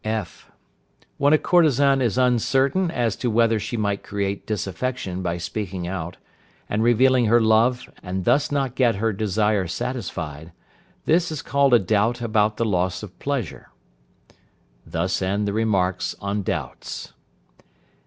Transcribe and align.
(f). 0.03 0.49
When 1.19 1.31
a 1.31 1.37
courtesan 1.37 2.01
is 2.01 2.17
uncertain 2.17 2.89
as 2.89 3.15
to 3.17 3.29
whether 3.29 3.59
she 3.59 3.77
might 3.77 4.01
create 4.01 4.47
disaffection 4.47 5.21
by 5.21 5.37
speaking 5.37 5.87
out, 5.87 6.17
and 6.67 6.81
revealing 6.81 7.25
her 7.25 7.39
love 7.39 7.87
and 8.01 8.25
thus 8.25 8.51
not 8.51 8.73
get 8.73 8.95
her 8.95 9.13
desire 9.13 9.67
satisfied, 9.67 10.53
this 11.05 11.31
is 11.31 11.43
called 11.43 11.75
a 11.75 11.77
doubt 11.77 12.19
about 12.19 12.57
the 12.57 12.65
loss 12.65 13.03
of 13.03 13.19
pleasure. 13.19 13.69
Thus 14.87 15.21
end 15.21 15.47
the 15.47 15.53
remarks 15.53 16.15
on 16.19 16.41
doubts. 16.41 17.13